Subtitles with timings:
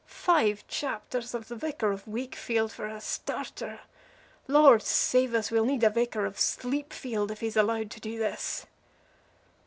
[0.07, 3.81] "Five chapters of the Vicar of Wakefield for a starter!
[4.47, 8.65] Lord save us, we'll need a Vicar of Sleepfield if he's allowed to do this!"